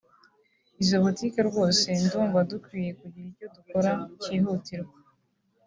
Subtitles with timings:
[0.81, 4.97] izo butike rwose ndumva dukwiye kugira icyo dukora cyihutirwa